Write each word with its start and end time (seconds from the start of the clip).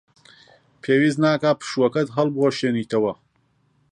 پێویست 0.81 1.19
ناکات 1.25 1.57
پشووەکەت 1.61 2.07
هەڵبوەشێنیتەوە. 2.15 3.13